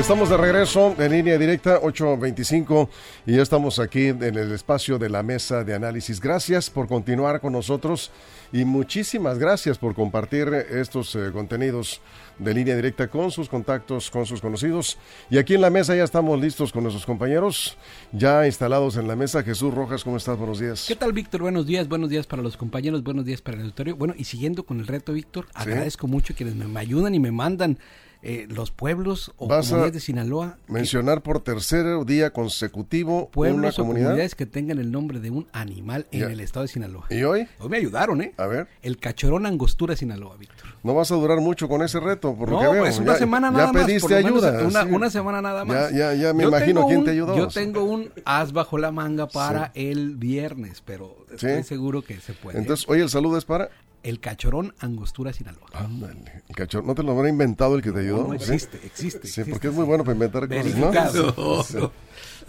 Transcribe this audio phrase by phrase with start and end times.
[0.00, 2.88] Estamos de regreso en línea directa 825
[3.26, 6.20] y ya estamos aquí en el espacio de la mesa de análisis.
[6.20, 8.10] Gracias por continuar con nosotros
[8.50, 12.00] y muchísimas gracias por compartir estos eh, contenidos
[12.38, 14.98] de línea directa con sus contactos, con sus conocidos.
[15.28, 17.76] Y aquí en la mesa ya estamos listos con nuestros compañeros,
[18.10, 19.42] ya instalados en la mesa.
[19.42, 20.38] Jesús Rojas, ¿cómo estás?
[20.38, 20.86] Buenos días.
[20.88, 21.42] ¿Qué tal, Víctor?
[21.42, 23.96] Buenos días, buenos días para los compañeros, buenos días para el auditorio.
[23.96, 27.78] Bueno, y siguiendo con el reto, Víctor, agradezco mucho quienes me ayudan y me mandan
[28.22, 30.58] eh, los pueblos o comunidades de Sinaloa.
[30.68, 34.06] Mencionar por tercer día consecutivo pueblos una comunidad?
[34.06, 37.06] o comunidades que tengan el nombre de un animal en el estado de Sinaloa.
[37.10, 37.48] ¿Y hoy?
[37.58, 38.34] Hoy me ayudaron, ¿eh?
[38.36, 38.68] A ver.
[38.82, 40.68] El cachorón angostura Sinaloa, Víctor.
[40.82, 42.82] No vas a durar mucho con ese reto, por lo que veo.
[42.82, 43.82] Pues una semana nada más.
[43.82, 44.86] Ya pediste ayuda.
[44.90, 45.90] Una, semana nada más.
[45.92, 47.36] Ya, ya, me imagino quién te ayudó.
[47.36, 52.32] Yo tengo un as bajo la manga para el viernes, pero estoy seguro que se
[52.32, 52.58] puede.
[52.58, 53.70] Entonces, hoy el saludo es para
[54.02, 55.68] el cachorón Angostura Sinaloa.
[55.72, 56.42] Ándale.
[56.48, 58.28] El cachorón, ¿no te lo habrá inventado el que te ayudó?
[58.28, 59.28] No, existe, existe.
[59.28, 61.92] Sí, porque es muy bueno para inventar cosas, ¿no?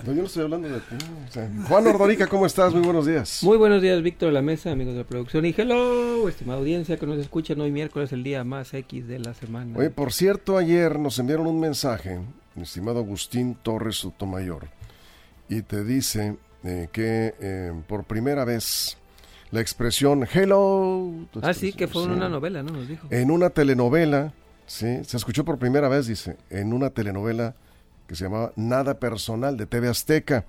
[0.05, 0.95] yo no estoy hablando de ti.
[1.67, 2.73] Juan Ordorica, ¿cómo estás?
[2.73, 3.43] Muy buenos días.
[3.43, 5.45] Muy buenos días, Víctor de la mesa, amigos de la producción.
[5.45, 9.33] Y hello, estimada audiencia que nos escuchan hoy miércoles, el día más X de la
[9.33, 9.77] semana.
[9.77, 12.19] Oye, por cierto, ayer nos enviaron un mensaje,
[12.55, 14.69] mi estimado Agustín Torres Sotomayor,
[15.49, 18.97] y te dice eh, que eh, por primera vez
[19.51, 21.11] la expresión hello.
[21.41, 22.71] Ah, sí, que fue en una novela, ¿no?
[22.71, 23.07] Nos dijo.
[23.09, 24.33] En una telenovela,
[24.65, 27.55] sí, se escuchó por primera vez, dice, en una telenovela
[28.07, 30.45] que se llamaba Nada Personal de TV Azteca,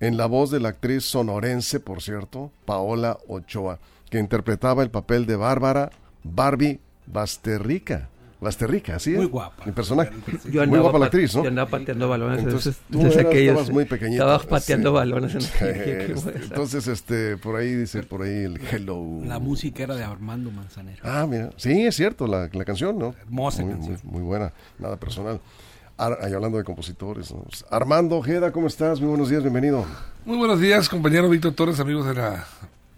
[0.00, 3.78] en la voz de la actriz sonorense, por cierto, Paola Ochoa,
[4.10, 5.90] que interpretaba el papel de Bárbara
[6.24, 8.08] Barbie Basterrica.
[8.42, 9.10] Basterrica, ¿sí?
[9.10, 9.64] Muy guapa.
[9.64, 10.10] Mi personaje.
[10.66, 11.44] muy guapa la actriz, ¿no?
[11.44, 12.40] Yo andaba pateando balones.
[12.40, 14.24] Entonces, tú estabas muy pequeñito.
[14.24, 15.36] Estabas pateando balones.
[15.60, 19.20] En entonces, este, por ahí dice, por ahí el hello.
[19.24, 20.98] La música era de Armando Manzanero.
[21.04, 21.50] Ah, mira.
[21.56, 23.14] Sí, es cierto, la, la canción, ¿no?
[23.22, 23.98] Hermosa muy, canción.
[24.02, 25.40] Muy, buena, nada personal.
[25.96, 27.32] ahí hablando de compositores.
[27.70, 29.00] Armando Ojeda, ¿cómo estás?
[29.00, 29.86] Muy buenos días, bienvenido.
[30.24, 32.44] Muy buenos días, compañero Víctor Torres, amigos de la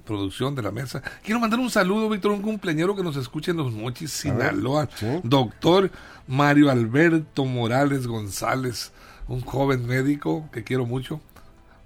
[0.04, 1.02] producción de la mesa.
[1.22, 4.88] Quiero mandar un saludo, Víctor, un cumpleañero que nos escucha en Los Mochis, Sinaloa.
[5.22, 5.90] Doctor
[6.26, 8.92] Mario Alberto Morales González,
[9.28, 11.20] un joven médico que quiero mucho.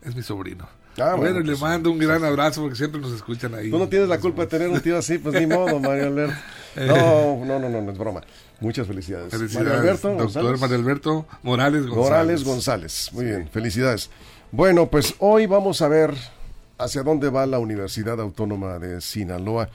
[0.03, 0.69] Es mi sobrino.
[1.01, 3.71] Ah, bueno, le pues, mando un gran abrazo porque siempre nos escuchan ahí.
[3.71, 6.37] Tú no tienes la culpa de tener un tío así, pues ni modo, Mario Alberto.
[6.77, 8.21] No, no, no, no, es broma.
[8.61, 9.33] Muchas felicidades.
[9.33, 11.97] Felicidades, Mario Alberto doctor Mario Alberto Morales González.
[11.97, 14.11] Morales González, muy bien, felicidades.
[14.53, 16.15] Bueno, pues hoy vamos a ver
[16.79, 19.69] hacia dónde va la Universidad Autónoma de Sinaloa.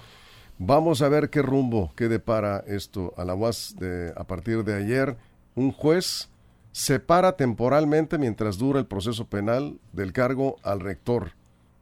[0.58, 4.75] Vamos a ver qué rumbo, qué depara esto a la UAS de, a partir de
[4.75, 5.18] ayer.
[5.56, 6.30] Un juez
[6.72, 11.34] separa temporalmente mientras dura el proceso penal del cargo al rector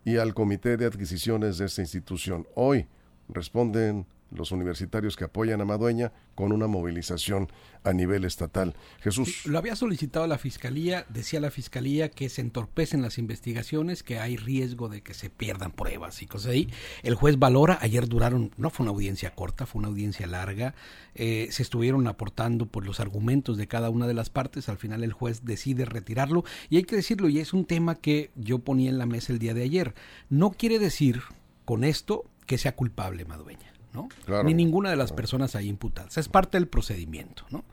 [0.03, 2.47] y al comité de adquisiciones de esta institución.
[2.55, 2.87] Hoy
[3.29, 7.51] responden los universitarios que apoyan a Madueña con una movilización
[7.83, 8.75] a nivel estatal.
[8.99, 9.45] Jesús.
[9.45, 14.37] Lo había solicitado la Fiscalía, decía la Fiscalía que se entorpecen las investigaciones, que hay
[14.37, 16.69] riesgo de que se pierdan pruebas y cosas ahí.
[17.03, 20.75] El juez valora, ayer duraron, no fue una audiencia corta, fue una audiencia larga,
[21.15, 25.03] eh, se estuvieron aportando por los argumentos de cada una de las partes, al final
[25.03, 28.89] el juez decide retirarlo y hay que decirlo, y es un tema que yo ponía
[28.89, 29.93] en la mesa el día de ayer,
[30.29, 31.21] no quiere decir
[31.65, 33.71] con esto que sea culpable Madueña.
[33.93, 34.09] ¿No?
[34.43, 36.17] Ni ninguna de las personas ahí imputadas.
[36.17, 37.63] Es parte del procedimiento, ¿no?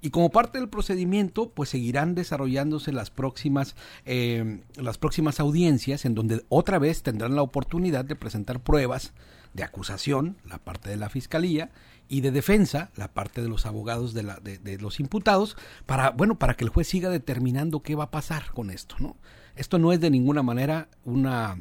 [0.00, 3.74] Y como parte del procedimiento, pues seguirán desarrollándose las próximas,
[4.04, 9.14] eh, las próximas audiencias en donde otra vez tendrán la oportunidad de presentar pruebas
[9.54, 11.70] de acusación, la parte de la fiscalía,
[12.06, 15.56] y de defensa, la parte de los abogados de, la, de, los imputados,
[15.86, 19.16] para, bueno, para que el juez siga determinando qué va a pasar con esto, ¿no?
[19.56, 21.56] Esto no es de ninguna manera una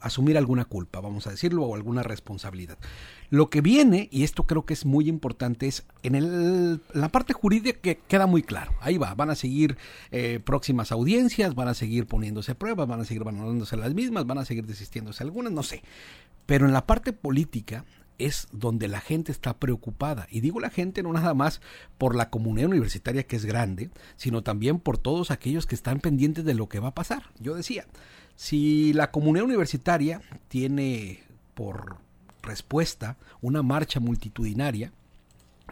[0.00, 2.78] asumir alguna culpa, vamos a decirlo, o alguna responsabilidad.
[3.30, 7.32] Lo que viene, y esto creo que es muy importante, es en, el, la parte
[7.32, 8.72] jurídica que queda muy claro.
[8.80, 9.76] Ahí va, van a seguir
[10.12, 14.38] eh, próximas audiencias, van a seguir poniéndose pruebas, van a seguir valorándose las mismas, van
[14.38, 15.82] a seguir desistiéndose algunas, no sé.
[16.46, 17.84] Pero en la parte política,
[18.18, 20.26] es donde la gente está preocupada.
[20.30, 21.60] Y digo la gente no nada más
[21.98, 26.44] por la comunidad universitaria que es grande, sino también por todos aquellos que están pendientes
[26.44, 27.30] de lo que va a pasar.
[27.38, 27.86] Yo decía,
[28.36, 31.22] si la comunidad universitaria tiene
[31.54, 31.98] por
[32.42, 34.92] respuesta una marcha multitudinaria,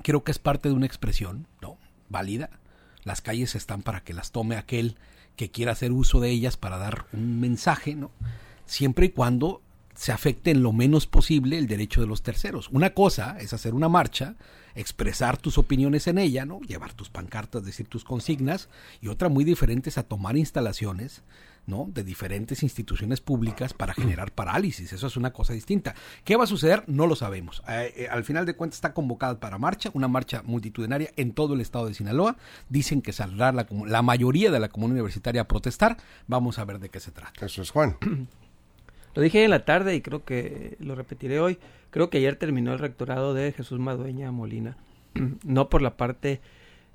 [0.02, 1.79] creo que es parte de una expresión, ¿no?
[2.08, 2.50] Válida.
[3.05, 4.96] Las calles están para que las tome aquel
[5.37, 8.11] que quiera hacer uso de ellas para dar un mensaje, ¿no?
[8.67, 9.61] Siempre y cuando
[9.94, 12.69] se afecte en lo menos posible el derecho de los terceros.
[12.70, 14.35] Una cosa es hacer una marcha,
[14.75, 16.61] expresar tus opiniones en ella, ¿no?
[16.61, 18.69] Llevar tus pancartas, decir tus consignas,
[19.00, 21.23] y otra muy diferente es a tomar instalaciones,
[21.67, 21.88] ¿no?
[21.93, 24.93] De diferentes instituciones públicas para generar parálisis.
[24.93, 25.94] Eso es una cosa distinta.
[26.25, 26.85] ¿Qué va a suceder?
[26.88, 27.62] No lo sabemos.
[27.69, 31.55] Eh, eh, al final de cuentas está convocada para marcha, una marcha multitudinaria en todo
[31.55, 32.37] el estado de Sinaloa.
[32.69, 35.96] Dicen que saldrá la, la mayoría de la comunidad universitaria a protestar.
[36.26, 37.46] Vamos a ver de qué se trata.
[37.46, 37.96] Eso es Juan.
[39.14, 41.58] Lo dije en la tarde y creo que lo repetiré hoy.
[41.90, 44.76] Creo que ayer terminó el rectorado de Jesús Madueña Molina.
[45.44, 46.40] no por la parte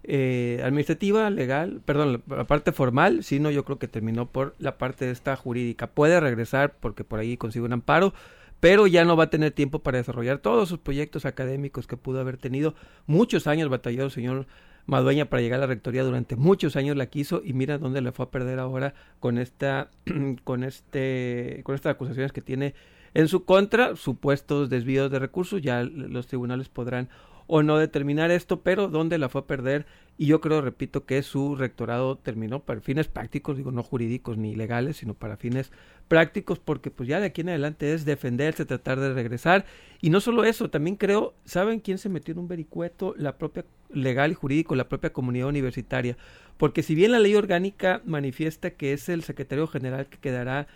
[0.03, 5.09] eh, administrativa, legal, perdón, la, parte formal, sino yo creo que terminó por la parte
[5.11, 5.87] esta jurídica.
[5.87, 8.13] Puede regresar porque por ahí consigue un amparo,
[8.59, 12.19] pero ya no va a tener tiempo para desarrollar todos sus proyectos académicos que pudo
[12.19, 12.75] haber tenido.
[13.07, 14.47] Muchos años batalló el señor
[14.89, 18.11] Madueña para llegar a la rectoría durante muchos años la quiso y mira dónde le
[18.11, 19.89] fue a perder ahora con esta
[20.43, 22.73] con este con estas acusaciones que tiene
[23.13, 27.09] en su contra, supuestos desvíos de recursos, ya los tribunales podrán
[27.51, 29.87] o no determinar esto, pero dónde la fue a perder
[30.19, 34.53] y yo creo, repito, que su rectorado terminó para fines prácticos, digo, no jurídicos ni
[34.53, 35.71] legales, sino para fines
[36.07, 39.65] prácticos, porque pues ya de aquí en adelante es defenderse, tratar de regresar.
[39.99, 43.15] Y no solo eso, también creo, ¿saben quién se metió en un vericueto?
[43.17, 46.17] La propia legal y jurídico, la propia comunidad universitaria.
[46.57, 50.67] Porque si bien la ley orgánica manifiesta que es el secretario general que quedará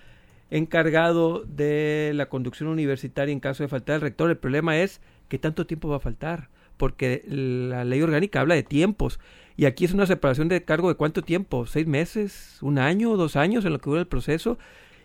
[0.50, 5.38] encargado de la conducción universitaria en caso de faltar el rector, el problema es que
[5.38, 6.50] tanto tiempo va a faltar
[6.84, 9.18] porque la ley orgánica habla de tiempos.
[9.56, 13.38] Y aquí es una separación de cargo de cuánto tiempo, seis meses, un año, dos
[13.38, 14.58] años en lo que dura el proceso.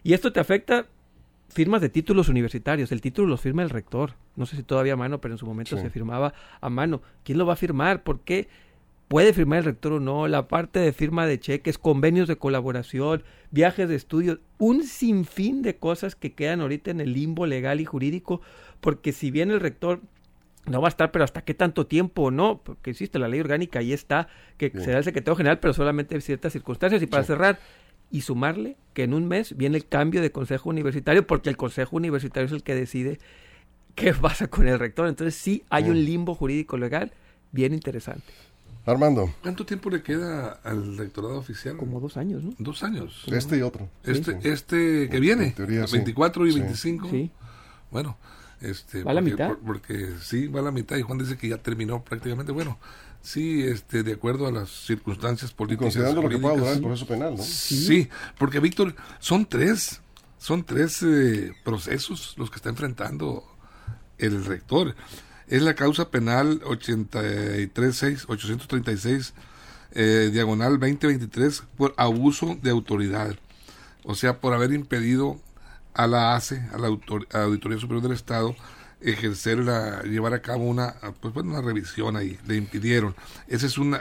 [0.03, 0.87] Y esto te afecta
[1.49, 2.91] firmas de títulos universitarios.
[2.91, 4.15] El título lo firma el rector.
[4.35, 7.01] No sé si todavía a mano, pero en su momento se firmaba a mano.
[7.23, 8.03] ¿Quién lo va a firmar?
[8.03, 8.49] ¿Por qué?
[9.07, 13.23] Puede firmar el rector o no, la parte de firma de cheques, convenios de colaboración,
[13.53, 17.85] viajes de estudio, un sinfín de cosas que quedan ahorita en el limbo legal y
[17.85, 18.41] jurídico,
[18.81, 20.01] porque si bien el rector
[20.67, 22.61] no va a estar, pero hasta qué tanto tiempo, ¿no?
[22.63, 26.21] Porque existe la ley orgánica, ahí está, que será el secretario general, pero solamente en
[26.21, 27.03] ciertas circunstancias.
[27.03, 27.59] Y para cerrar,
[28.11, 31.97] y sumarle que en un mes viene el cambio de consejo universitario, porque el consejo
[31.97, 33.19] universitario es el que decide
[33.95, 35.09] qué pasa con el rector.
[35.09, 37.13] Entonces sí hay un limbo jurídico legal
[37.53, 38.25] bien interesante.
[38.87, 39.31] Armando.
[39.43, 41.77] ¿Cuánto tiempo le queda al rectorado oficial?
[41.77, 42.55] Como dos años, ¿no?
[42.59, 43.25] Dos años.
[43.27, 43.91] Este y otro.
[44.03, 47.11] Este, este que viene, 24 y 25.
[47.11, 47.31] Sí.
[47.91, 48.17] Bueno,
[48.61, 49.57] este, ¿Va a la mitad?
[49.65, 52.53] porque sí, va a la mitad y Juan dice que ya terminó prácticamente.
[52.53, 52.79] Bueno,
[53.23, 55.87] sí, este, de acuerdo a las circunstancias políticas.
[55.87, 57.43] considerando lo que pueda durar el proceso penal, ¿no?
[57.43, 58.09] Sí,
[58.39, 60.01] porque Víctor, son tres,
[60.39, 63.45] son tres eh, procesos los que está enfrentando
[64.19, 64.95] el rector.
[65.47, 69.35] Es la causa penal 836, 836,
[69.93, 73.37] eh, diagonal 2023, por abuso de autoridad.
[74.05, 75.41] O sea, por haber impedido
[75.95, 78.55] a la ACE, a la, Auditoría Superior del Estado,
[79.01, 83.15] ejercer la, llevar a cabo una, pues bueno, una revisión ahí, le impidieron.
[83.47, 84.01] Ese es una,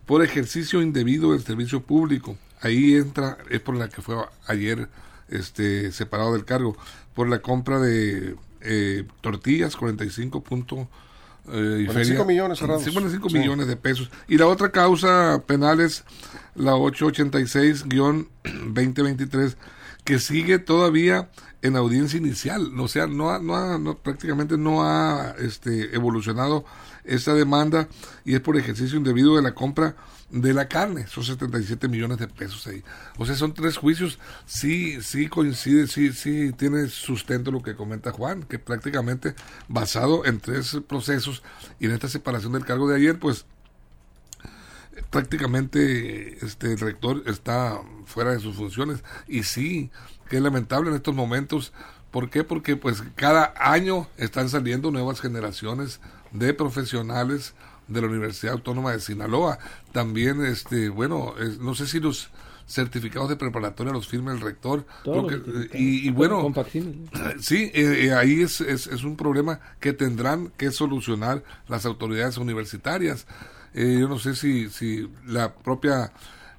[0.05, 2.37] por ejercicio indebido del servicio público.
[2.61, 4.15] Ahí entra, es por la que fue
[4.47, 4.87] ayer
[5.29, 6.75] este separado del cargo,
[7.15, 10.43] por la compra de eh, tortillas, 45
[11.49, 12.83] eh, 5 millones cerrados.
[12.83, 14.09] 5 millones de pesos.
[14.27, 16.03] Y la otra causa penal es
[16.55, 19.55] la 886-2023,
[20.03, 21.29] que sigue todavía
[21.61, 22.71] en audiencia inicial.
[22.79, 26.65] O sea, no, ha, no, no prácticamente no ha este, evolucionado
[27.03, 27.87] esta demanda
[28.25, 29.95] y es por ejercicio indebido de la compra
[30.31, 32.83] de la carne, son 77 millones de pesos ahí.
[33.17, 38.11] O sea, son tres juicios, sí, sí coincide, sí, sí tiene sustento lo que comenta
[38.11, 39.35] Juan, que prácticamente
[39.67, 41.43] basado en tres procesos
[41.79, 43.45] y en esta separación del cargo de ayer, pues
[45.09, 49.91] prácticamente este el rector está fuera de sus funciones y sí,
[50.29, 51.73] que es lamentable en estos momentos.
[52.09, 52.43] ¿Por qué?
[52.43, 57.53] Porque pues cada año están saliendo nuevas generaciones de profesionales
[57.91, 59.59] de la Universidad Autónoma de Sinaloa.
[59.91, 62.29] También, este, bueno, no sé si los
[62.71, 64.85] certificados de preparatoria los firma el rector.
[65.73, 66.53] y, bueno,
[67.39, 73.27] sí, eh, eh, ahí es, es, un problema que tendrán que solucionar las autoridades universitarias.
[73.73, 76.13] Eh, yo no sé si, si la propia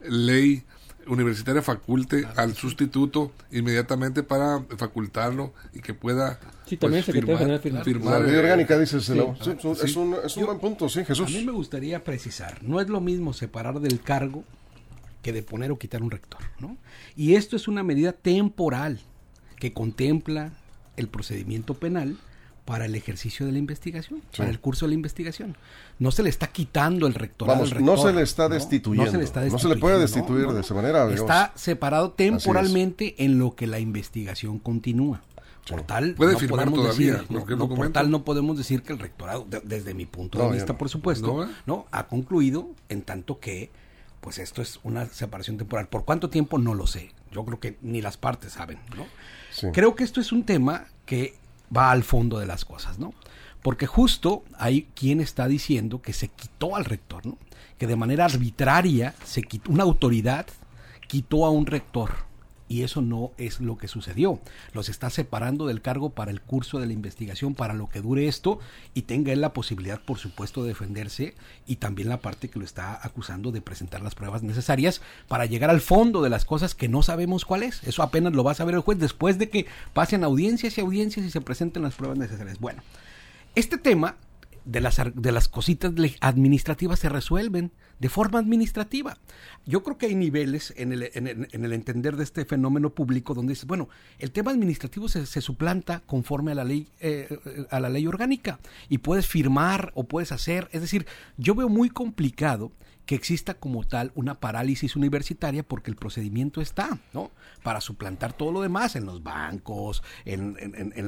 [0.06, 0.64] ley
[1.06, 8.20] universitaria faculte al sustituto inmediatamente para facultarlo y que pueda Sí, también pues, firmar, firmar,
[8.20, 11.26] La ley orgánica dice es, un, es un buen punto, sí, Jesús.
[11.28, 14.44] A mí me gustaría precisar, no es lo mismo separar del cargo
[15.22, 16.76] que de poner o quitar un rector, ¿no?
[17.16, 19.00] Y esto es una medida temporal
[19.56, 20.52] que contempla
[20.96, 22.16] el procedimiento penal
[22.64, 25.56] para el ejercicio de la investigación, para el curso de la investigación.
[25.98, 27.64] No se le está quitando el rectorado.
[27.80, 29.12] no se le está destituyendo.
[29.50, 31.12] No se le, puede destituir de esa manera.
[31.12, 35.22] Está separado temporalmente en lo que la investigación continúa.
[35.68, 37.24] Por tal, Puede no firmar todavía.
[37.28, 40.88] Decir, por tal no podemos decir que el rectorado, desde mi punto de vista, por
[40.88, 43.70] supuesto, no, ha concluido en tanto que,
[44.20, 45.88] pues esto es una separación temporal.
[45.88, 46.58] ¿Por cuánto tiempo?
[46.58, 47.12] No lo sé.
[47.32, 49.06] Yo creo que ni las partes saben, ¿no?
[49.72, 51.34] Creo que esto es un tema que
[51.74, 53.14] va al fondo de las cosas, ¿no?
[53.62, 57.38] Porque justo hay quien está diciendo que se quitó al rector, ¿no?
[57.78, 60.46] Que de manera arbitraria se quitó, una autoridad
[61.06, 62.31] quitó a un rector
[62.72, 64.40] y eso no es lo que sucedió.
[64.72, 68.28] Los está separando del cargo para el curso de la investigación, para lo que dure
[68.28, 68.60] esto,
[68.94, 71.34] y tenga él la posibilidad, por supuesto, de defenderse,
[71.66, 75.68] y también la parte que lo está acusando de presentar las pruebas necesarias para llegar
[75.68, 77.82] al fondo de las cosas que no sabemos cuál es.
[77.84, 81.26] Eso apenas lo va a saber el juez después de que pasen audiencias y audiencias
[81.26, 82.58] y se presenten las pruebas necesarias.
[82.58, 82.82] Bueno,
[83.54, 84.16] este tema
[84.64, 89.16] de las, de las cositas administrativas se resuelven de forma administrativa.
[89.64, 93.52] Yo creo que hay niveles en el, en el, entender de este fenómeno público donde
[93.52, 93.88] dice, bueno,
[94.18, 97.28] el tema administrativo se, se suplanta conforme a la ley eh,
[97.70, 101.90] a la ley orgánica y puedes firmar o puedes hacer, es decir, yo veo muy
[101.90, 102.72] complicado
[103.06, 107.30] que exista como tal una parálisis universitaria porque el procedimiento está, ¿no?
[107.62, 110.56] Para suplantar todo lo demás en los bancos, en,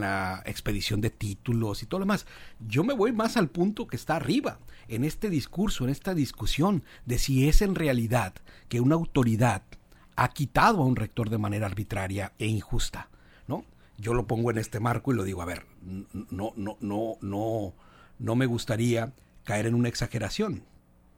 [0.01, 2.27] la expedición de títulos y todo lo demás.
[2.67, 4.59] Yo me voy más al punto que está arriba,
[4.89, 8.35] en este discurso, en esta discusión de si es en realidad
[8.69, 9.63] que una autoridad
[10.17, 13.09] ha quitado a un rector de manera arbitraria e injusta,
[13.47, 13.65] ¿no?
[13.99, 15.67] Yo lo pongo en este marco y lo digo, a ver,
[16.31, 17.73] no, no, no, no,
[18.19, 19.13] no me gustaría
[19.45, 20.65] caer en una exageración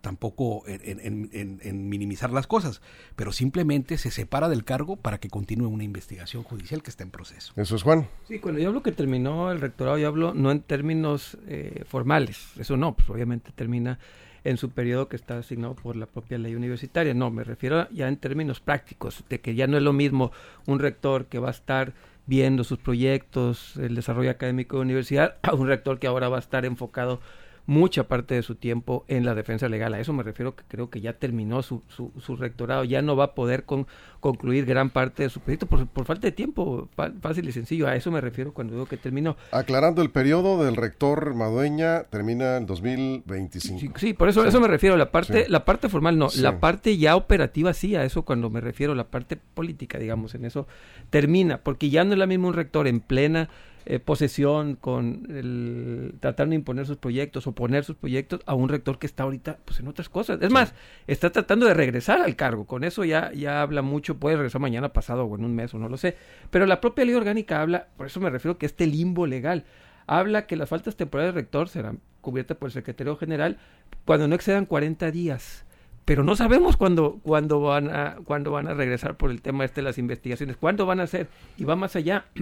[0.07, 2.81] tampoco en, minimizar las cosas,
[3.17, 7.11] pero simplemente se separa del cargo para que continúe una investigación judicial que está en
[7.11, 7.53] proceso.
[7.57, 8.07] Eso es Juan.
[8.29, 12.53] Sí, cuando yo hablo que terminó el rectorado, yo hablo no en términos eh, formales,
[12.57, 13.99] eso no, pues obviamente termina
[14.45, 17.13] en su periodo que está asignado por la propia ley universitaria.
[17.13, 20.31] No, me refiero ya en términos prácticos, de que ya no es lo mismo
[20.67, 21.95] un rector que va a estar
[22.27, 26.37] viendo sus proyectos, el desarrollo académico de la universidad, a un rector que ahora va
[26.37, 27.21] a estar enfocado
[27.67, 29.93] mucha parte de su tiempo en la defensa legal.
[29.95, 33.25] A eso me refiero que creo que ya terminó su, su, rectorado, ya no va
[33.25, 33.87] a poder con,
[34.21, 36.89] concluir gran parte de su proyecto por, por falta de tiempo,
[37.21, 37.89] fácil y sencillo.
[37.89, 39.37] A eso me refiero cuando digo que terminó.
[39.51, 43.99] Aclarando, el periodo del rector Madueña termina en 2025.
[43.99, 44.97] Sí, por eso, eso me refiero.
[44.97, 48.61] La parte, la parte formal no, la parte ya operativa sí, a eso cuando me
[48.61, 50.67] refiero, la parte política, digamos, en eso
[51.11, 53.49] termina, porque ya no es la misma un rector en plena
[53.89, 58.69] eh, posesión, con el, tratando de imponer sus proyectos o poner sus proyectos a un
[58.69, 60.43] rector que está ahorita pues en otras cosas.
[60.43, 60.75] Es más,
[61.07, 62.67] está tratando de regresar al cargo.
[62.67, 65.79] Con eso ya, ya habla mucho, puede regresar mañana pasado o en un mes o
[65.79, 66.17] no lo sé.
[66.51, 69.65] Pero la propia ley orgánica habla, por eso me refiero que este limbo legal,
[70.09, 73.59] habla que las faltas temporales de rector serán cubiertas por el secretario general
[74.05, 75.65] cuando no excedan 40 días
[76.05, 79.81] pero no sabemos cuándo, cuándo, van a, cuándo van a regresar por el tema este
[79.81, 81.27] de las investigaciones, cuándo van a ser,
[81.59, 82.27] y va más allá.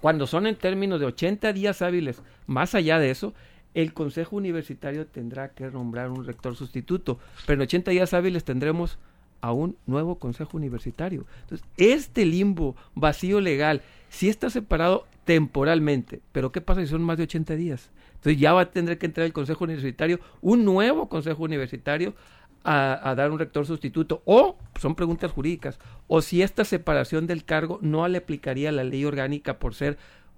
[0.00, 3.34] Cuando son en términos de 80 días hábiles, más allá de eso,
[3.74, 8.98] el Consejo Universitario tendrá que nombrar un rector sustituto, pero en 80 días hábiles tendremos
[9.40, 11.26] a un nuevo Consejo Universitario.
[11.42, 17.18] Entonces, este limbo vacío legal sí está separado temporalmente, pero ¿qué pasa si son más
[17.18, 17.90] de 80 días?
[18.14, 22.14] Entonces ya va a tener que entrar el Consejo Universitario, un nuevo Consejo Universitario,
[22.68, 27.78] a, dar un rector sustituto o son preguntas jurídicas o si esta separación del cargo
[27.80, 29.96] no le aplicaría la ley orgánica por ser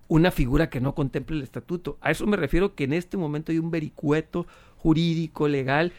[0.08, 1.96] una figura que no contemple el estatuto.
[2.02, 5.92] A eso me refiero que en este momento hay un vericueto jurídico, legal,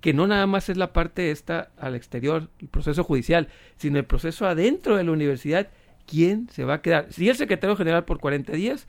[0.00, 4.04] que no nada más es la parte esta al exterior, el proceso judicial, sino el
[4.04, 5.68] proceso adentro de la universidad,
[6.06, 7.12] ¿quién se va a quedar?
[7.12, 8.86] Si el secretario general por 40 días,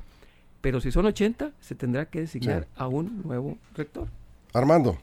[0.62, 4.08] pero si son 80, se tendrá que designar a un nuevo rector.
[4.54, 4.98] Armando.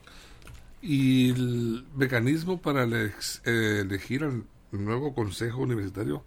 [0.80, 3.12] Y el mecanismo para eh,
[3.44, 6.23] elegir al nuevo consejo universitario,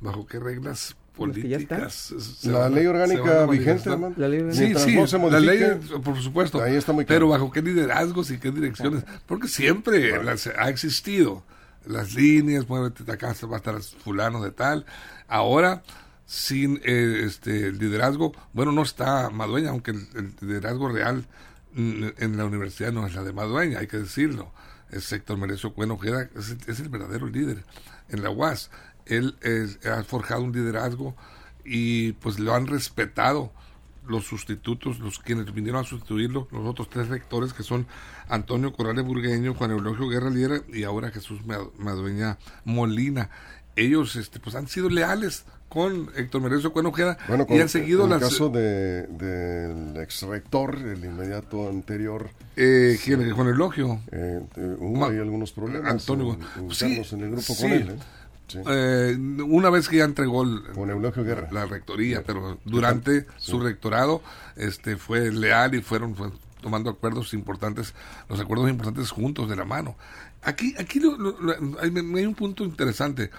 [0.00, 2.14] ¿bajo qué reglas políticas?
[2.44, 6.62] La ley orgánica vigente, la ley Sí, sí, la ley, por supuesto.
[7.06, 9.04] Pero bajo qué liderazgos y qué direcciones.
[9.26, 10.14] Porque siempre
[10.56, 11.42] ha existido
[11.84, 14.86] las líneas, muévete acá, va a estar fulano de tal.
[15.26, 15.82] Ahora,
[16.26, 21.24] sin eh, este liderazgo, bueno, no está Madueña, aunque el liderazgo real
[21.74, 24.52] en la universidad no es la de Madueña, hay que decirlo.
[24.90, 27.64] El sector Merezo Bueno Ojeda es, el verdadero líder
[28.08, 28.70] en la UAS.
[29.06, 29.36] Él
[29.90, 31.16] ha forjado un liderazgo
[31.64, 33.52] y pues lo han respetado
[34.06, 37.86] los sustitutos, los quienes vinieron a sustituirlo, los otros tres rectores que son
[38.28, 43.30] Antonio Corrales Burgueño, Juan Eulogio Guerra Líder y ahora Jesús Madueña Molina.
[43.76, 47.16] Ellos este, pues han sido leales con Héctor Merecio Cuenojeda
[47.48, 48.22] y han seguido en las...
[48.22, 52.28] el caso del de, ex rector, el inmediato anterior.
[52.56, 53.30] Eh, ¿Quién?
[53.30, 54.00] Juan Elogio.
[54.10, 55.92] Eh, eh, hubo algunos problemas.
[55.92, 56.36] Antonio.
[56.58, 57.88] En, sí, en el grupo con él.
[57.88, 57.98] ¿eh?
[58.48, 58.58] Sí.
[58.66, 60.60] Eh, una vez que ya entregó el,
[61.24, 61.48] Guerra.
[61.52, 64.22] la rectoría, pero durante su rectorado
[64.56, 67.94] este fue leal y fueron fue, tomando acuerdos importantes,
[68.28, 69.94] los acuerdos importantes juntos de la mano.
[70.42, 73.30] Aquí, aquí lo, lo, hay, hay, un punto interesante.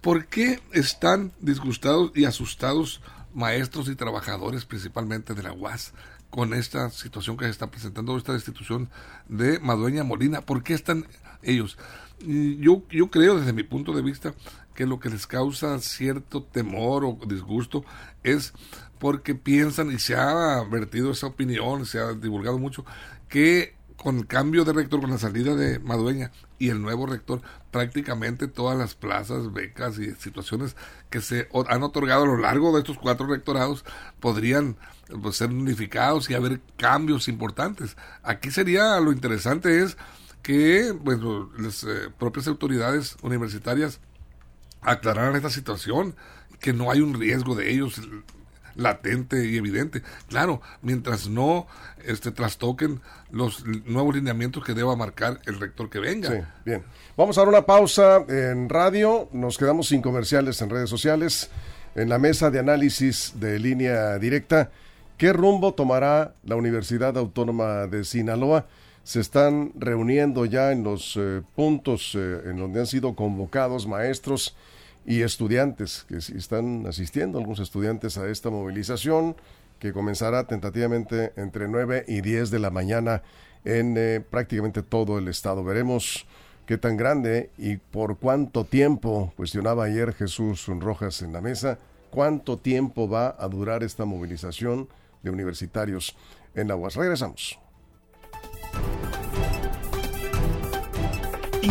[0.00, 3.00] ¿Por qué están disgustados y asustados
[3.34, 5.92] maestros y trabajadores, principalmente de la UAS,
[6.30, 8.90] con esta situación que se está presentando, esta destitución
[9.28, 10.40] de Madueña Molina?
[10.42, 11.06] ¿Por qué están
[11.42, 11.78] ellos?
[12.20, 14.34] Yo, yo creo, desde mi punto de vista,
[14.74, 17.84] que lo que les causa cierto temor o disgusto
[18.22, 18.52] es
[19.00, 22.84] porque piensan, y se ha vertido esa opinión, se ha divulgado mucho,
[23.28, 27.40] que con el cambio de rector, con la salida de Madueña y el nuevo rector,
[27.70, 30.76] prácticamente todas las plazas, becas y situaciones
[31.10, 33.84] que se han otorgado a lo largo de estos cuatro rectorados
[34.20, 34.76] podrían
[35.22, 37.96] pues, ser unificados y haber cambios importantes.
[38.22, 39.96] Aquí sería lo interesante es
[40.42, 41.18] que pues,
[41.58, 44.00] las eh, propias autoridades universitarias
[44.80, 46.14] aclararan esta situación,
[46.60, 48.00] que no hay un riesgo de ellos
[48.78, 50.02] latente y evidente.
[50.28, 51.66] Claro, mientras no
[52.04, 56.30] este, trastoquen los nuevos lineamientos que deba marcar el rector que venga.
[56.30, 56.84] Sí, bien.
[57.16, 61.50] Vamos a dar una pausa en radio, nos quedamos sin comerciales en redes sociales,
[61.94, 64.70] en la mesa de análisis de línea directa.
[65.18, 68.66] ¿Qué rumbo tomará la Universidad Autónoma de Sinaloa?
[69.02, 74.54] Se están reuniendo ya en los eh, puntos eh, en donde han sido convocados maestros
[75.08, 79.36] y estudiantes que están asistiendo, algunos estudiantes a esta movilización
[79.78, 83.22] que comenzará tentativamente entre 9 y 10 de la mañana
[83.64, 85.64] en eh, prácticamente todo el estado.
[85.64, 86.26] Veremos
[86.66, 91.78] qué tan grande y por cuánto tiempo, cuestionaba ayer Jesús Rojas en la mesa,
[92.10, 94.90] cuánto tiempo va a durar esta movilización
[95.22, 96.16] de universitarios
[96.54, 96.96] en la UAS.
[96.96, 97.58] Regresamos.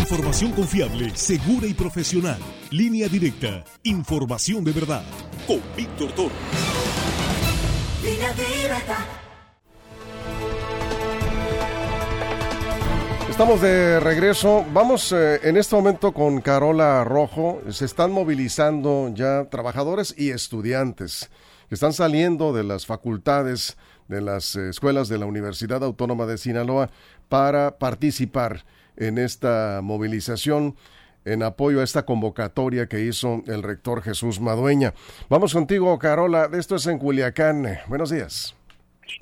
[0.10, 2.40] Información confiable, segura y profesional.
[2.72, 3.66] Línea directa.
[3.84, 5.04] Información de verdad.
[5.46, 6.32] Con Víctor Toro.
[13.30, 14.64] Estamos de regreso.
[14.72, 17.62] Vamos eh, en este momento con Carola Rojo.
[17.70, 21.30] Se están movilizando ya trabajadores y estudiantes
[21.68, 23.76] que están saliendo de las facultades
[24.08, 26.92] de las eh, escuelas de la Universidad Autónoma de Sinaloa
[27.28, 28.64] para participar
[28.98, 30.76] en esta movilización
[31.26, 34.94] en apoyo a esta convocatoria que hizo el rector Jesús Madueña.
[35.30, 36.50] Vamos contigo, Carola.
[36.54, 37.68] Esto es en Culiacán.
[37.88, 38.57] Buenos días.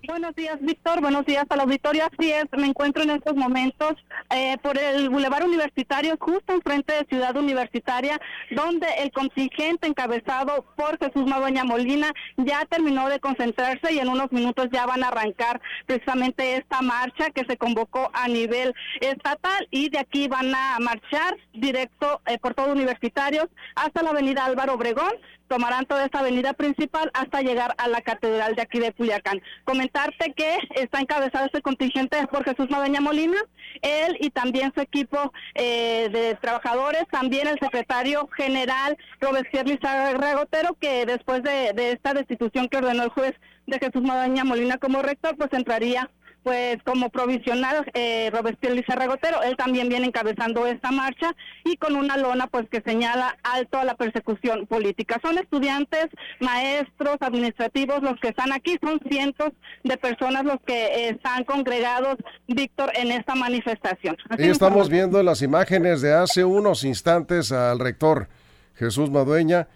[0.08, 1.02] Buenos días, Víctor.
[1.02, 2.04] Buenos días a la auditorio.
[2.06, 3.93] Así es, me encuentro en estos momentos
[4.30, 8.19] eh, por el Boulevard Universitario, justo enfrente de Ciudad Universitaria,
[8.52, 14.32] donde el contingente encabezado por Jesús Madueña Molina ya terminó de concentrarse y en unos
[14.32, 19.89] minutos ya van a arrancar precisamente esta marcha que se convocó a nivel estatal y
[19.89, 25.13] de aquí van a marchar directo eh, por todo Universitarios hasta la avenida Álvaro Obregón
[25.48, 29.42] tomarán toda esta avenida principal hasta llegar a la catedral de aquí de Culiacán.
[29.64, 33.38] Comentarte que está encabezado este contingente por Jesús Madeña Molina,
[33.82, 40.76] él y también su equipo eh, de trabajadores, también el secretario general Robespierre Lizarra Gotero,
[40.80, 43.34] que después de, de esta destitución que ordenó el juez
[43.68, 46.10] de Jesús Madeña Molina como rector, pues entraría
[46.46, 51.96] pues como provisional eh, Robespierre Lizarra Gotero, él también viene encabezando esta marcha y con
[51.96, 55.20] una lona pues que señala alto a la persecución política.
[55.24, 56.06] Son estudiantes,
[56.40, 59.54] maestros, administrativos los que están aquí, son cientos
[59.84, 64.16] de personas los que eh, están congregados, Víctor, en esta manifestación.
[64.38, 68.30] y estamos viendo las imágenes de hace unos instantes al rector
[68.76, 69.68] Jesús Madueña,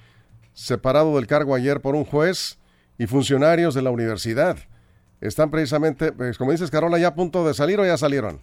[0.53, 2.59] separado del cargo ayer por un juez
[2.99, 4.68] y funcionarios de la universidad
[5.21, 8.39] están precisamente, pues, como dices, Carola, ya a punto de salir o ya salieron.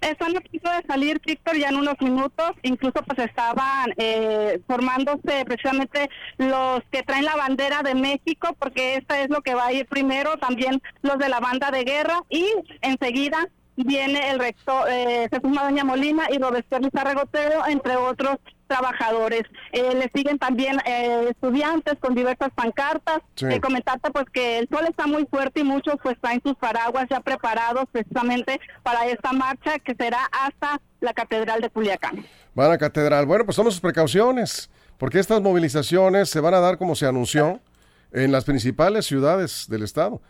[0.00, 2.52] Están a punto de salir, Víctor, ya en unos minutos.
[2.62, 6.08] Incluso pues estaban eh, formándose precisamente
[6.38, 9.86] los que traen la bandera de México, porque esta es lo que va a ir
[9.86, 12.46] primero, también los de la banda de guerra y
[12.80, 18.36] enseguida viene el rector eh, Jesús Madoña Molina y Robespierre Lizarregotero, entre otros
[18.70, 19.42] trabajadores.
[19.72, 23.18] Eh, le siguen también eh, estudiantes con diversas pancartas.
[23.34, 23.46] Sí.
[23.46, 27.06] Eh, comentarte pues que el sol está muy fuerte y muchos pues traen sus paraguas
[27.10, 32.24] ya preparados precisamente para esta marcha que será hasta la Catedral de Culiacán.
[32.54, 33.26] Van a Catedral.
[33.26, 37.60] Bueno, pues son sus precauciones, porque estas movilizaciones se van a dar como se anunció
[38.12, 40.20] en las principales ciudades del estado.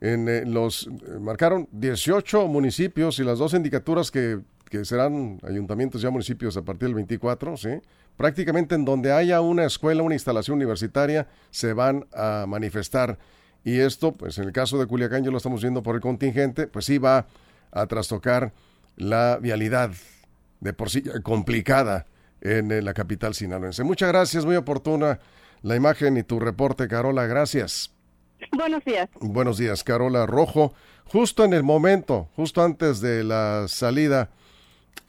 [0.00, 6.00] En eh, los eh, marcaron 18 municipios y las dos indicaturas que, que serán ayuntamientos
[6.00, 7.70] ya municipios a partir del 24, ¿sí?
[8.16, 13.18] prácticamente en donde haya una escuela, una instalación universitaria, se van a manifestar.
[13.64, 16.68] Y esto, pues en el caso de Culiacán, yo lo estamos viendo por el contingente,
[16.68, 17.26] pues sí va
[17.72, 18.52] a trastocar
[18.96, 19.90] la vialidad
[20.60, 22.06] de por sí complicada
[22.40, 23.82] en la capital sinaloense.
[23.82, 25.18] Muchas gracias, muy oportuna
[25.62, 27.92] la imagen y tu reporte, Carola, gracias.
[28.52, 29.08] Buenos días.
[29.20, 30.72] Buenos días, Carola Rojo.
[31.06, 34.30] Justo en el momento, justo antes de la salida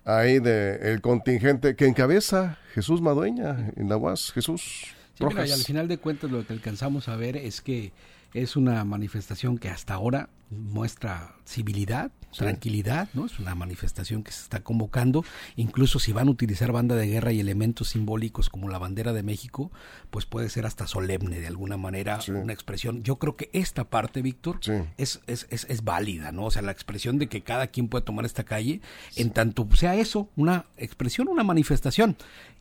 [0.05, 4.31] ahí del contingente que encabeza Jesús Madueña en la UAS.
[4.31, 4.95] Jesús.
[5.13, 7.91] Sí, y al final de cuentas lo que alcanzamos a ver es que
[8.33, 13.25] es una manifestación que hasta ahora muestra civilidad, tranquilidad, ¿no?
[13.25, 15.23] Es una manifestación que se está convocando,
[15.55, 19.23] incluso si van a utilizar banda de guerra y elementos simbólicos como la bandera de
[19.23, 19.71] México,
[20.09, 23.03] pues puede ser hasta solemne de alguna manera, una expresión.
[23.03, 24.59] Yo creo que esta parte, Víctor,
[24.97, 26.45] es, es, es, es, válida, ¿no?
[26.45, 28.81] O sea, la expresión de que cada quien puede tomar esta calle,
[29.15, 32.17] en tanto sea eso, una expresión, una manifestación.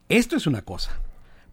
[0.09, 1.01] Esto es una cosa,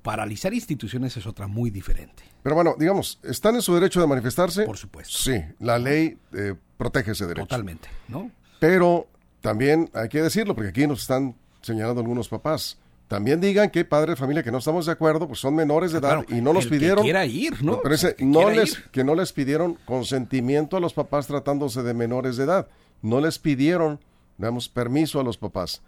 [0.08, 2.24] paralizar instituciones es otra muy diferente.
[2.42, 4.64] Pero bueno, digamos, ¿están en su derecho de manifestarse?
[4.64, 5.18] Por supuesto.
[5.18, 7.46] Sí, la ley eh, protege ese derecho.
[7.46, 8.32] Totalmente, ¿no?
[8.58, 9.08] Pero
[9.42, 12.78] también hay que decirlo, porque aquí nos están señalando algunos papás.
[13.10, 15.98] También digan que padre de familia que no estamos de acuerdo, pues son menores de
[15.98, 17.00] edad y no los pidieron.
[17.00, 17.82] Que quiera ir, ¿no?
[17.82, 22.38] Pero ese, no les, que no les pidieron consentimiento a los papás tratándose de menores
[22.38, 22.70] de edad.
[23.02, 24.00] No les pidieron,
[24.38, 25.82] digamos, permiso a los papás.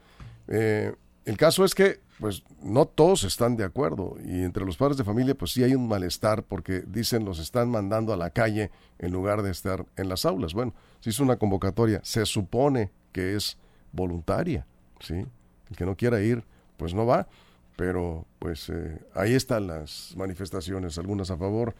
[0.50, 0.94] Eh,
[1.26, 5.04] el caso es que pues no todos están de acuerdo y entre los padres de
[5.04, 9.12] familia pues sí hay un malestar porque dicen los están mandando a la calle en
[9.12, 10.54] lugar de estar en las aulas.
[10.54, 13.58] Bueno, si es una convocatoria, se supone que es
[13.92, 14.66] voluntaria,
[15.00, 15.26] ¿sí?
[15.70, 16.44] El que no quiera ir,
[16.78, 17.28] pues no va,
[17.76, 21.76] pero pues eh, ahí están las manifestaciones, algunas a favor,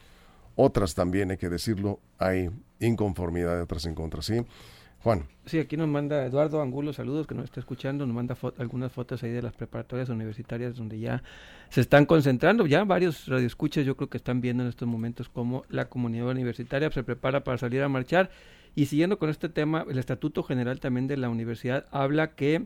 [0.56, 2.50] otras también, hay que decirlo, hay
[2.80, 4.46] inconformidad, otras en contra, ¿sí?
[5.02, 5.26] Juan.
[5.46, 9.24] Sí, aquí nos manda Eduardo Angulo, saludos, que nos está escuchando, nos manda algunas fotos
[9.24, 11.24] ahí de las preparatorias universitarias donde ya
[11.70, 15.64] se están concentrando, ya varios radioescuchas yo creo que están viendo en estos momentos cómo
[15.70, 18.30] la comunidad universitaria se prepara para salir a marchar.
[18.76, 22.66] Y siguiendo con este tema, el Estatuto General también de la universidad habla que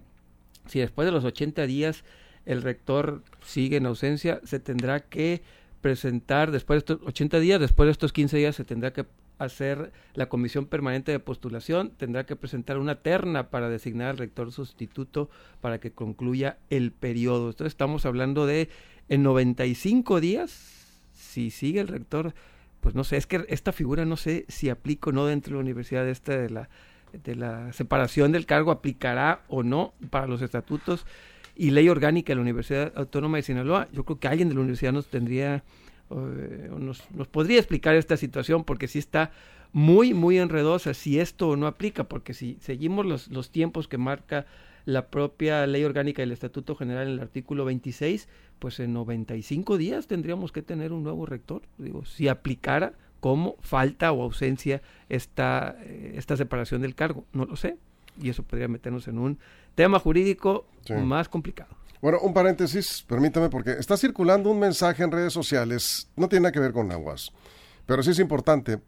[0.65, 2.03] si después de los 80 días
[2.45, 5.43] el rector sigue en ausencia, se tendrá que
[5.81, 9.05] presentar, después de estos 80 días, después de estos 15 días, se tendrá que
[9.45, 14.51] hacer la comisión permanente de postulación, tendrá que presentar una terna para designar al rector
[14.51, 15.29] sustituto
[15.61, 17.49] para que concluya el periodo.
[17.49, 18.69] Entonces estamos hablando de
[19.09, 22.33] en 95 días, si sigue el rector,
[22.81, 25.55] pues no sé, es que esta figura no sé si aplica o no dentro de
[25.57, 26.69] la universidad esta de la,
[27.11, 31.05] de la separación del cargo, aplicará o no para los estatutos
[31.55, 33.87] y ley orgánica de la Universidad Autónoma de Sinaloa.
[33.91, 35.63] Yo creo que alguien de la universidad nos tendría
[36.09, 39.31] nos, nos, podría explicar esta situación porque sí está
[39.71, 44.45] muy, muy enredosa si esto no aplica, porque si seguimos los, los tiempos que marca
[44.85, 48.27] la propia ley orgánica del Estatuto General en el artículo 26,
[48.59, 51.63] pues en 95 días tendríamos que tener un nuevo rector.
[51.77, 57.55] Digo, si aplicara como falta o ausencia esta, eh, esta separación del cargo, no lo
[57.55, 57.77] sé.
[58.21, 59.39] Y eso podría meternos en un
[59.75, 60.67] tema jurídico
[61.03, 61.75] más complicado.
[62.03, 66.51] Bueno, un paréntesis, permítame, porque está circulando un mensaje en redes sociales, no tiene nada
[66.51, 67.31] que ver con aguas,
[67.85, 68.81] pero sí es importante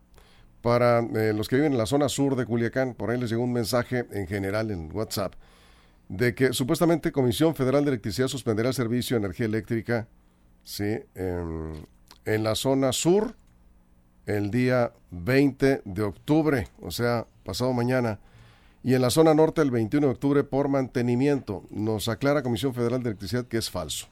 [0.61, 3.41] para eh, los que viven en la zona sur de Culiacán, por ahí les llegó
[3.41, 5.33] un mensaje en general en WhatsApp,
[6.09, 10.09] de que supuestamente Comisión Federal de Electricidad suspenderá el servicio de energía eléctrica
[10.65, 10.99] ¿sí?
[11.15, 13.33] en la zona sur
[14.25, 18.19] el día 20 de octubre, o sea, pasado mañana
[18.85, 21.63] y en la zona norte el 21 de octubre por mantenimiento.
[21.71, 24.05] Nos aclara Comisión Federal de Electricidad que es falso.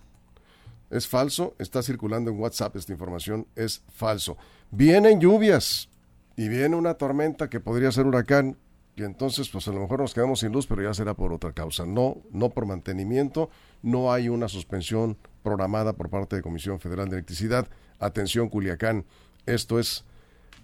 [0.89, 4.35] Es falso, está circulando en WhatsApp esta información, es falso.
[4.71, 5.89] Vienen lluvias
[6.35, 8.57] y viene una tormenta que podría ser huracán
[8.95, 11.51] y entonces pues a lo mejor nos quedamos sin luz, pero ya será por otra
[11.51, 11.85] causa.
[11.85, 13.51] No, no por mantenimiento,
[13.83, 17.67] no hay una suspensión programada por parte de Comisión Federal de Electricidad.
[17.99, 19.05] Atención Culiacán,
[19.45, 20.03] esto es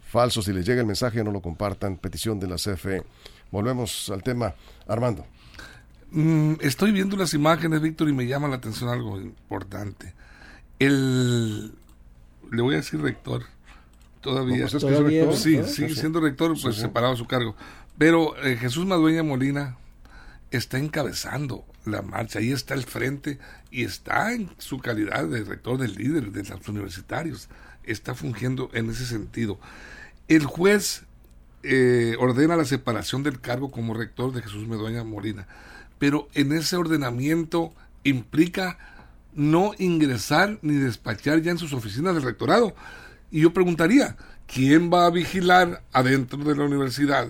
[0.01, 0.41] falso.
[0.41, 1.97] Si les llega el mensaje no lo compartan.
[1.97, 3.03] Petición de la CFE.
[3.51, 4.53] Volvemos al tema.
[4.87, 5.25] Armando.
[6.11, 10.13] Mm, estoy viendo las imágenes, Víctor, y me llama la atención algo importante.
[10.79, 11.73] El,
[12.51, 13.43] le voy a decir rector,
[14.21, 14.67] todavía.
[14.67, 15.35] Pues rector?
[15.35, 17.55] Sí, sigue siendo rector, pues separado su cargo.
[17.97, 19.77] Pero eh, Jesús Madueña Molina
[20.51, 23.39] está encabezando la marcha, ahí está el frente
[23.71, 27.49] y está en su calidad de rector del líder de los universitarios,
[27.83, 29.59] está fungiendo en ese sentido.
[30.27, 31.03] El juez
[31.63, 35.47] eh, ordena la separación del cargo como rector de Jesús Medueña Molina,
[35.97, 38.77] pero en ese ordenamiento implica
[39.33, 42.75] no ingresar ni despachar ya en sus oficinas del rectorado.
[43.31, 44.17] Y yo preguntaría,
[44.47, 47.27] ¿quién va a vigilar adentro de la universidad?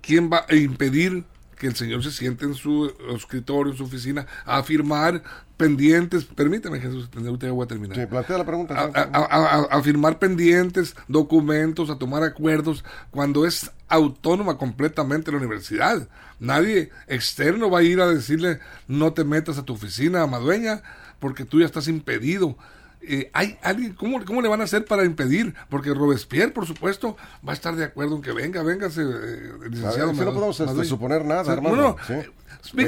[0.00, 1.24] ¿Quién va a impedir
[1.60, 5.22] que el señor se siente en su escritorio, en su oficina, a firmar
[5.58, 7.98] pendientes, permíteme Jesús, usted voy a terminar.
[7.98, 8.90] Sí, plantea la pregunta.
[8.94, 16.08] A, firmar pendientes, documentos, a tomar acuerdos, cuando es autónoma completamente la universidad.
[16.38, 20.82] Nadie externo va a ir a decirle no te metas a tu oficina, Madueña,
[21.18, 22.56] porque tú ya estás impedido.
[23.02, 25.54] Eh, hay alguien, ¿cómo, ¿cómo le van a hacer para impedir?
[25.70, 30.12] Porque Robespierre, por supuesto, va a estar de acuerdo en que venga, venga, eh, licenciado.
[30.12, 31.96] no podemos este, suponer nada, hermano.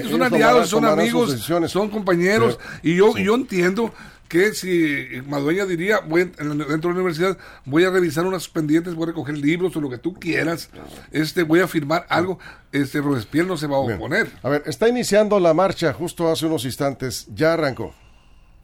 [0.09, 3.93] son aliados, son amigos, son compañeros, y yo, yo entiendo
[4.29, 9.05] que si Madueña diría, voy, dentro de la universidad, voy a revisar unas pendientes, voy
[9.05, 10.71] a recoger libros o lo que tú quieras,
[11.11, 12.39] este, voy a firmar algo,
[12.71, 14.31] este Robespierre no se va a oponer.
[14.43, 17.95] A ver, está iniciando la marcha justo hace unos instantes, ya arrancó,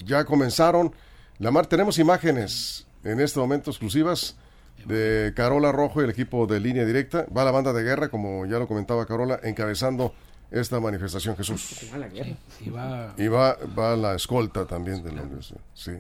[0.05, 0.93] ya comenzaron
[1.39, 4.37] la mar, tenemos imágenes en este momento exclusivas
[4.87, 7.27] de Carola Rojo y el equipo de línea directa.
[7.37, 10.15] Va la banda de guerra, como ya lo comentaba Carola, encabezando
[10.51, 11.83] esta manifestación, Jesús.
[13.17, 15.61] Y va, va, la escolta también de la universidad.
[15.75, 15.93] Sí.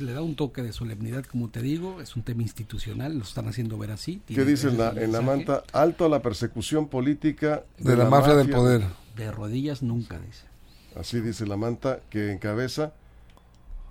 [0.00, 3.46] le da un toque de solemnidad, como te digo, es un tema institucional, lo están
[3.46, 4.22] haciendo ver así.
[4.26, 5.64] ¿Qué dice en la, en la manta?
[5.72, 8.82] Alto a la persecución política de, la, mafia, del poder.
[9.16, 10.44] De rodillas nunca, dice.
[10.96, 12.92] Así dice la manta que encabeza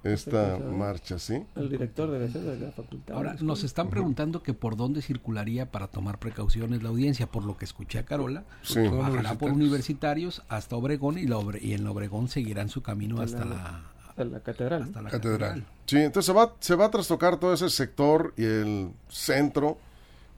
[0.03, 1.43] esta marcha, ¿sí?
[1.55, 3.15] El director de la facultad.
[3.15, 7.57] Ahora, nos están preguntando que por dónde circularía para tomar precauciones la audiencia, por lo
[7.57, 8.79] que escuché a Carola, sí.
[9.39, 13.83] por universitarios hasta Obregón y, la y en Obregón seguirán su camino hasta la,
[14.23, 14.83] la catedral.
[14.83, 15.65] Hasta la catedral.
[15.85, 19.77] Sí, entonces se va, se va a trastocar todo ese sector y el centro,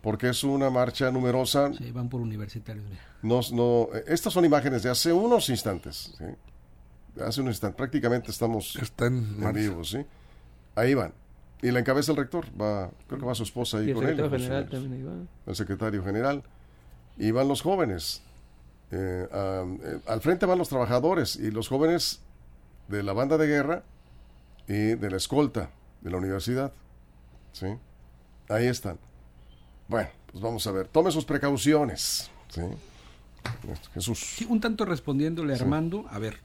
[0.02, 1.74] porque es una marcha numerosa.
[1.74, 2.86] Sí, van por universitarios.
[3.22, 6.14] No, no, estas son imágenes de hace unos instantes.
[6.18, 6.26] ¿sí?
[7.26, 10.06] Hace un instante, prácticamente estamos en, vivo, ¿sí?
[10.76, 11.14] Ahí van.
[11.62, 14.20] Y la encabeza el rector, va, creo que va su esposa ahí con él.
[15.46, 16.44] El secretario general.
[17.18, 18.22] Y van los jóvenes.
[18.92, 22.22] Eh, eh, al frente van los trabajadores y los jóvenes
[22.88, 23.84] de la banda de guerra
[24.68, 25.70] y de la escolta
[26.02, 26.72] de la universidad.
[27.52, 27.68] ¿Sí?
[28.48, 28.98] Ahí están.
[29.88, 30.88] Bueno, pues vamos a ver.
[30.88, 32.32] Tome sus precauciones.
[32.50, 32.62] ¿Sí?
[33.94, 34.38] Jesús.
[34.48, 36.40] un tanto respondiéndole a Armando, a ver,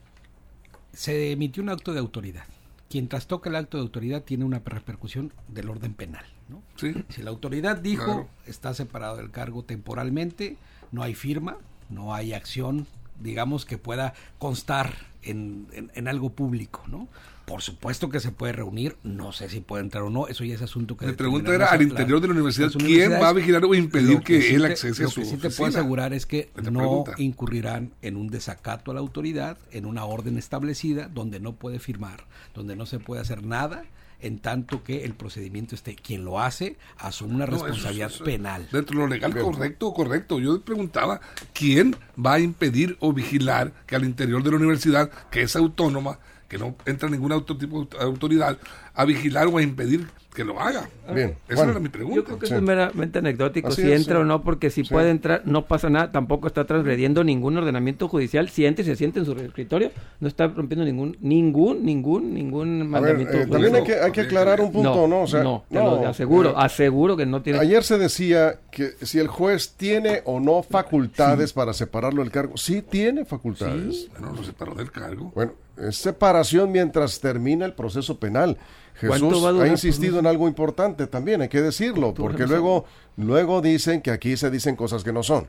[0.95, 2.45] se emitió un acto de autoridad.
[2.89, 6.25] Quien trastoca el acto de autoridad tiene una repercusión del orden penal.
[6.47, 6.61] ¿no?
[6.77, 10.57] Si la autoridad dijo está separado del cargo temporalmente,
[10.91, 11.57] no hay firma,
[11.89, 12.87] no hay acción,
[13.19, 14.93] digamos, que pueda constar
[15.25, 17.09] en, en algo público, ¿no?
[17.45, 20.55] Por supuesto que se puede reunir, no sé si puede entrar o no, eso ya
[20.55, 21.05] es asunto que...
[21.05, 24.55] La pregunta era al interior de la universidad, ¿quién va a vigilar o impedir que,
[24.55, 28.17] él accese a su Lo que sí te puedo asegurar es que no incurrirán en
[28.17, 32.87] un desacato a la autoridad, en una orden establecida, donde no puede firmar, donde no
[32.87, 33.85] se puede hacer nada,
[34.21, 38.67] en tanto que el procedimiento esté quien lo hace asume una responsabilidad penal.
[38.71, 40.39] Dentro de lo legal, correcto, correcto.
[40.39, 41.21] Yo preguntaba
[41.53, 46.19] quién va a impedir o vigilar que al interior de la universidad, que es autónoma,
[46.47, 48.57] que no entra ningún tipo de autoridad
[48.93, 50.87] a vigilar o a impedir que lo haga.
[51.13, 52.17] Bien, esa era mi pregunta.
[52.17, 55.65] Yo creo que es meramente anecdótico si entra o no, porque si puede entrar, no
[55.65, 58.49] pasa nada, tampoco está transgrediendo ningún ordenamiento judicial.
[58.49, 62.87] Si entra y se siente en su escritorio, no está rompiendo ningún, ningún, ningún, ningún
[62.87, 63.37] mandamiento.
[63.37, 65.25] Eh, también hay que, hay que aclarar un punto, ¿no?
[65.25, 67.59] no, te lo aseguro, eh, aseguro que no tiene.
[67.59, 72.57] Ayer se decía que si el juez tiene o no facultades para separarlo del cargo,
[72.57, 74.09] sí tiene facultades.
[74.11, 75.31] Bueno, lo separó del cargo.
[75.33, 78.57] Bueno, es separación mientras termina el proceso penal.
[78.95, 82.85] Jesús ha pues, insistido en algo importante también, hay que decirlo, porque luego,
[83.17, 85.47] luego dicen que aquí se dicen cosas que no son.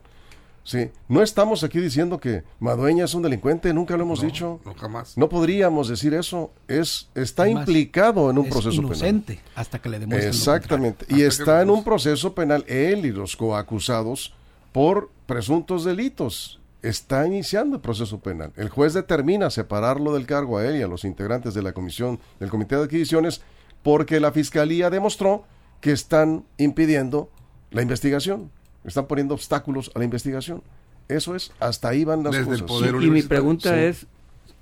[0.65, 4.59] Sí, no estamos aquí diciendo que Madueña es un delincuente, nunca lo hemos dicho.
[4.65, 5.17] No, jamás.
[5.17, 6.51] No podríamos decir eso.
[6.67, 11.07] Es está implicado en un proceso inocente hasta que le demuestren Exactamente.
[11.09, 14.35] y está en un proceso penal él y los coacusados
[14.73, 18.53] por presuntos delitos está iniciando el proceso penal.
[18.57, 22.21] El juez determina separarlo del cargo a él y a los integrantes de la comisión
[22.39, 23.43] del comité de adquisiciones
[23.83, 25.45] porque la fiscalía demostró
[25.81, 27.31] que están impidiendo
[27.71, 28.51] la investigación,
[28.85, 30.63] están poniendo obstáculos a la investigación.
[31.09, 32.65] Eso es, hasta ahí van las cosas.
[33.01, 34.07] y mi pregunta es,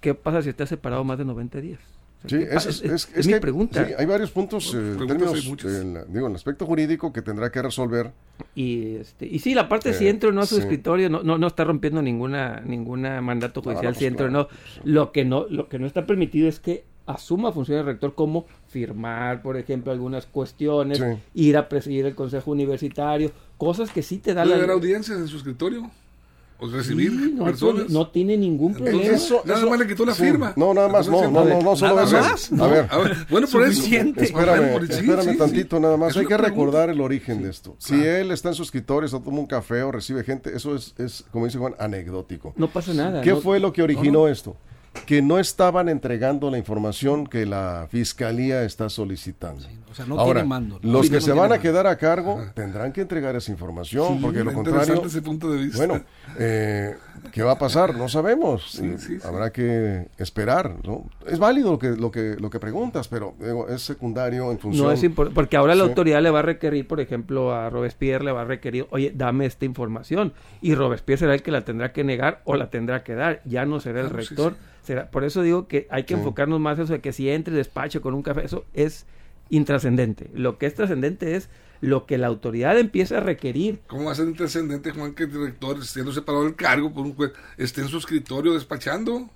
[0.01, 1.81] ¿qué pasa si está separado más de 90 días?
[2.27, 3.87] Sí, es, mi pregunta.
[3.99, 8.13] hay varios puntos, eh, términos, digo, en el aspecto jurídico que tendrá que resolver.
[8.55, 11.47] Y, este, y sí, la parte si entro o no a su escritorio no, no,
[11.47, 14.49] está rompiendo ninguna ninguna mandato judicial, si entro o no.
[14.85, 18.47] Lo que no lo que no está permitido es que asuma funciones de rector como
[18.69, 21.03] firmar, por ejemplo, algunas cuestiones,
[21.35, 24.47] ir a presidir el consejo universitario, cosas que sí te dan...
[24.47, 25.91] ¿Puede haber audiencias en su escritorio?
[26.59, 27.91] O recibir no, personas.
[27.91, 29.19] no tiene ningún problema.
[29.45, 30.53] nada más le quitó la firma.
[30.57, 32.53] No, nada más, no, no, no, no, solo nada más.
[32.53, 32.89] A ver,
[33.29, 33.83] bueno, por eso.
[33.85, 36.17] Espérame, espérame tantito nada más.
[36.17, 37.77] Hay que recordar el origen de esto.
[37.79, 40.95] Si él está en su escritorio, está tomando un café o recibe gente, eso es,
[40.99, 42.55] es como dice Juan, anecdótico.
[42.57, 43.21] No pasa nada.
[43.23, 44.57] ¿Qué fue lo que originó esto?
[45.07, 49.67] Que no estaban entregando la información que la fiscalía está solicitando.
[49.91, 50.79] o sea, no Ahora, tiene mando.
[50.83, 54.53] los que se van a quedar a cargo tendrán que entregar esa información, porque lo
[54.53, 55.77] contrario, ese punto de vista.
[55.79, 56.05] bueno,
[56.39, 56.97] eh,
[57.33, 57.95] ¿qué va a pasar?
[57.97, 58.81] No sabemos.
[59.25, 60.77] Habrá que esperar.
[60.85, 61.05] ¿no?
[61.27, 64.87] Es válido lo que lo que lo que preguntas, pero digo, es secundario en función.
[64.87, 68.25] No es importante, porque ahora la autoridad le va a requerir, por ejemplo, a Robespierre
[68.25, 71.93] le va a requerir, oye, dame esta información, y Robespierre será el que la tendrá
[71.93, 73.43] que negar o la tendrá que dar.
[73.45, 74.57] Ya no será el rector
[75.11, 78.01] por eso digo que hay que enfocarnos más en eso de que si entre despacho
[78.01, 79.07] con un café, eso es
[79.51, 80.31] intrascendente.
[80.35, 81.49] Lo que es trascendente es
[81.81, 83.81] lo que la autoridad empieza a requerir.
[83.87, 87.15] ¿Cómo va a ser intrascendente, Juan, que el director, siendo separado del cargo por un
[87.15, 89.29] juez, esté en su escritorio despachando?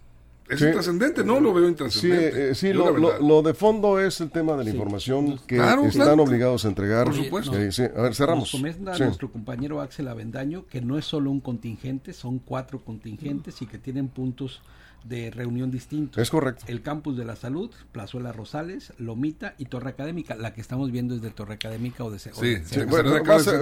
[0.49, 1.41] Es intrascendente, ¿no?
[1.41, 2.33] Lo veo intrascendente.
[2.33, 6.65] Sí, eh, sí lo, de fondo es el tema de la información que están obligados
[6.65, 7.05] a entregar.
[7.05, 7.53] Por supuesto.
[7.53, 8.53] a ver, cerramos.
[8.53, 13.61] Nos comenta nuestro compañero Axel Avendaño que no es solo un contingente, son cuatro contingentes
[13.63, 14.63] y que tienen puntos
[15.05, 16.21] de reunión distintos.
[16.21, 16.65] Es correcto.
[16.67, 20.35] El Campus de la Salud, Plazuela Rosales, Lomita y Torre Académica.
[20.35, 22.19] La que estamos viendo es de Torre Académica o de...
[22.19, 22.81] Sí, sí.
[22.89, 23.11] Bueno,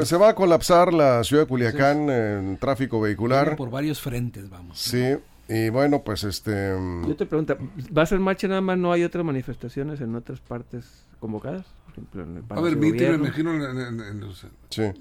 [0.05, 3.57] se, va a colapsar la ciudad de Culiacán en tráfico vehicular.
[3.57, 4.79] Por varios frentes, vamos.
[4.79, 5.17] Sí.
[5.49, 6.75] Y bueno, pues este...
[7.07, 7.57] Yo te pregunto,
[7.97, 8.79] ¿va a ser marcha nada más?
[8.79, 11.67] ¿No hay otras manifestaciones en otras partes convocadas?
[11.85, 14.47] Por ejemplo, en el a ver, me imagino en, los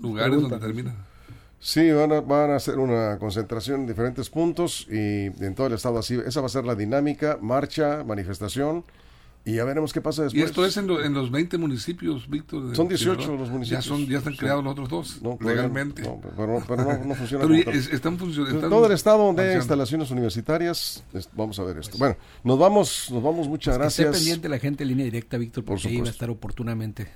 [0.01, 0.95] lugares donde termina.
[1.60, 5.73] Sí, van a, van a hacer una concentración en diferentes puntos y en todo el
[5.73, 6.19] estado así.
[6.25, 8.84] Esa va a ser la dinámica, marcha, manifestación
[9.45, 10.41] y ya veremos qué pasa después.
[10.41, 12.75] Y esto es en, los 20 municipios, Víctor.
[12.75, 13.86] Son 18 los municipios.
[13.86, 16.01] Ya, son, ya están creados los otros dos, no, legalmente.
[16.01, 17.45] No, pero, pero no, no funciona.
[17.47, 18.67] pero están funcionando.
[18.69, 21.03] Todo el estado donde hay instalaciones universitarias,
[21.34, 21.95] vamos a ver esto.
[21.99, 24.08] Bueno, nos vamos, nos vamos, muchas pues gracias.
[24.08, 27.08] esté pendiente la gente en línea directa, Víctor, porque ahí va a estar oportunamente.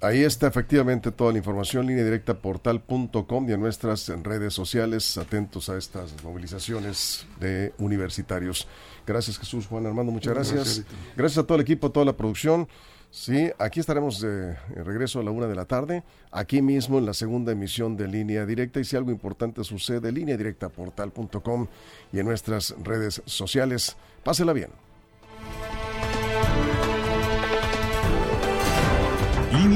[0.00, 5.68] Ahí está efectivamente toda la información, línea directa portal.com y en nuestras redes sociales, atentos
[5.68, 8.68] a estas movilizaciones de universitarios.
[9.04, 10.84] Gracias Jesús, Juan Armando, muchas gracias.
[11.16, 12.68] Gracias, a todo el equipo, a toda la producción.
[13.10, 17.14] Sí, aquí estaremos de, regreso a la una de la tarde, aquí mismo en la
[17.14, 18.78] segunda emisión de Línea Directa.
[18.78, 21.66] Y si algo importante sucede, línea directa portal.com
[22.12, 23.96] y en nuestras redes sociales.
[24.22, 24.70] Pásela bien.